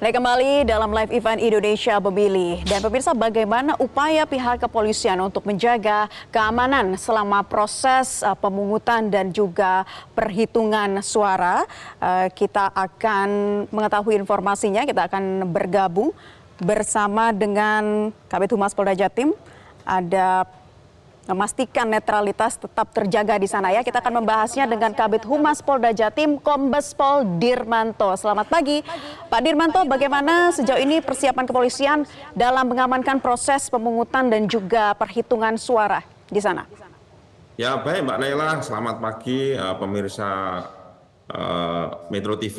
[0.00, 2.64] Anda kembali dalam live event Indonesia Memilih.
[2.64, 9.84] Dan pemirsa bagaimana upaya pihak kepolisian untuk menjaga keamanan selama proses uh, pemungutan dan juga
[10.16, 11.68] perhitungan suara.
[12.00, 13.28] Uh, kita akan
[13.68, 16.16] mengetahui informasinya, kita akan bergabung
[16.56, 19.36] bersama dengan Kabit Humas Polda Jatim.
[19.84, 20.48] Ada
[21.28, 23.84] memastikan netralitas tetap terjaga di sana ya.
[23.84, 28.14] Kita akan membahasnya dengan Kabit Humas Polda Jatim, Kombes Pol Dirmanto.
[28.16, 28.80] Selamat pagi,
[29.28, 29.84] Pak Dirmanto.
[29.84, 36.64] Bagaimana sejauh ini persiapan kepolisian dalam mengamankan proses pemungutan dan juga perhitungan suara di sana?
[37.60, 40.30] Ya baik Mbak Naila, selamat pagi uh, pemirsa
[41.28, 42.58] uh, Metro TV.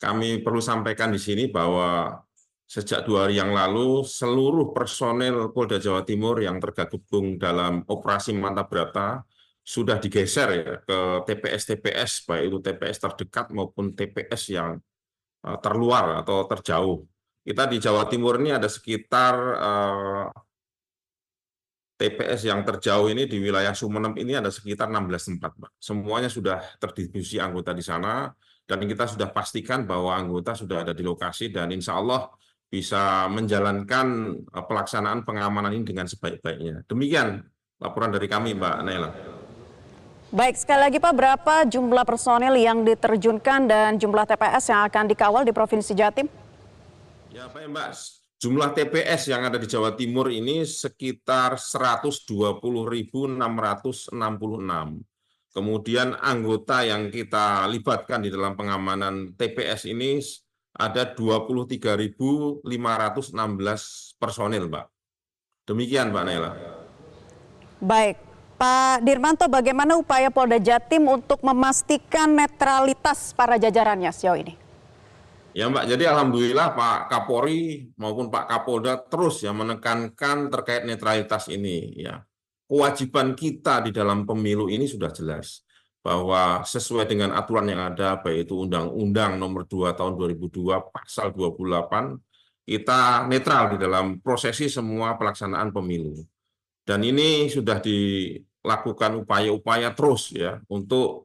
[0.00, 2.20] Kami perlu sampaikan di sini bahwa
[2.64, 8.72] sejak dua hari yang lalu seluruh personel Polda Jawa Timur yang tergabung dalam operasi Mantap
[8.72, 9.22] Brata
[9.64, 14.76] sudah digeser ya ke TPS-TPS baik itu TPS terdekat maupun TPS yang
[15.44, 17.00] uh, terluar atau terjauh.
[17.44, 20.28] Kita di Jawa Timur ini ada sekitar uh,
[21.94, 25.70] TPS yang terjauh ini di wilayah Sumeneb ini ada sekitar 16 tempat, Pak.
[25.80, 28.32] Semuanya sudah terdistribusi anggota di sana
[28.64, 32.28] dan kita sudah pastikan bahwa anggota sudah ada di lokasi dan insya Allah
[32.74, 36.82] bisa menjalankan eh, pelaksanaan pengamanan ini dengan sebaik-baiknya.
[36.90, 37.38] Demikian
[37.78, 39.10] laporan dari kami, Mbak Naila.
[40.34, 45.46] Baik, sekali lagi Pak, berapa jumlah personil yang diterjunkan dan jumlah TPS yang akan dikawal
[45.46, 46.26] di Provinsi Jatim?
[47.30, 47.94] Ya, Pak Mbak,
[48.42, 52.58] jumlah TPS yang ada di Jawa Timur ini sekitar 120.666.
[55.54, 60.18] Kemudian anggota yang kita libatkan di dalam pengamanan TPS ini
[60.74, 62.66] ada 23.516
[64.18, 64.86] personil, Mbak.
[65.70, 66.50] Demikian, Mbak Naila.
[67.78, 68.16] Baik,
[68.58, 74.54] Pak Dirmanto, bagaimana upaya Polda Jatim untuk memastikan netralitas para jajarannya sejauh ini?
[75.54, 81.94] Ya Mbak, jadi Alhamdulillah Pak Kapolri maupun Pak Kapolda terus ya menekankan terkait netralitas ini.
[82.02, 82.26] ya
[82.66, 85.62] Kewajiban kita di dalam pemilu ini sudah jelas
[86.04, 92.20] bahwa sesuai dengan aturan yang ada, baik itu Undang-Undang Nomor 2 Tahun 2002 Pasal 28,
[92.68, 96.20] kita netral di dalam prosesi semua pelaksanaan pemilu.
[96.84, 101.24] Dan ini sudah dilakukan upaya-upaya terus ya untuk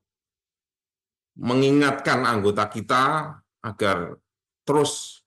[1.36, 4.16] mengingatkan anggota kita agar
[4.64, 5.24] terus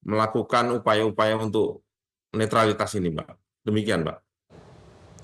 [0.00, 1.84] melakukan upaya-upaya untuk
[2.32, 3.28] netralitas ini, Mbak.
[3.68, 4.29] Demikian, Mbak.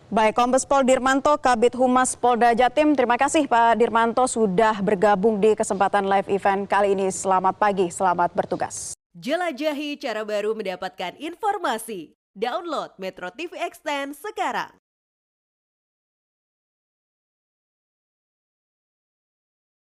[0.06, 2.94] Baik, Kombes Pol Dirmanto, Kabit Humas Polda Jatim.
[2.94, 7.10] Terima kasih Pak Dirmanto sudah bergabung di kesempatan live event kali ini.
[7.10, 8.94] Selamat pagi, selamat bertugas.
[9.18, 12.14] Jelajahi cara baru mendapatkan informasi.
[12.38, 14.78] Download Metro TV Extend sekarang.